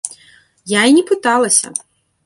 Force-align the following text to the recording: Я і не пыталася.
Я 0.73 0.81
і 0.93 0.97
не 0.97 1.03
пыталася. 1.13 1.67